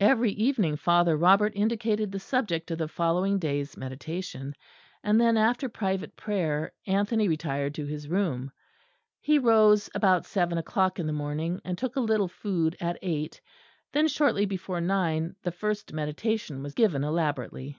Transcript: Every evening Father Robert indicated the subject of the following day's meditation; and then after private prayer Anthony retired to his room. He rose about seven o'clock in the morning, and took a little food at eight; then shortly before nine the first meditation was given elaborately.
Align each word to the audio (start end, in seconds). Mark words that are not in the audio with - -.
Every 0.00 0.32
evening 0.32 0.74
Father 0.76 1.16
Robert 1.16 1.52
indicated 1.54 2.10
the 2.10 2.18
subject 2.18 2.68
of 2.72 2.78
the 2.78 2.88
following 2.88 3.38
day's 3.38 3.76
meditation; 3.76 4.54
and 5.04 5.20
then 5.20 5.36
after 5.36 5.68
private 5.68 6.16
prayer 6.16 6.72
Anthony 6.88 7.28
retired 7.28 7.76
to 7.76 7.86
his 7.86 8.08
room. 8.08 8.50
He 9.20 9.38
rose 9.38 9.88
about 9.94 10.26
seven 10.26 10.58
o'clock 10.58 10.98
in 10.98 11.06
the 11.06 11.12
morning, 11.12 11.60
and 11.64 11.78
took 11.78 11.94
a 11.94 12.00
little 12.00 12.26
food 12.26 12.76
at 12.80 12.98
eight; 13.02 13.40
then 13.92 14.08
shortly 14.08 14.46
before 14.46 14.80
nine 14.80 15.36
the 15.44 15.52
first 15.52 15.92
meditation 15.92 16.60
was 16.60 16.74
given 16.74 17.04
elaborately. 17.04 17.76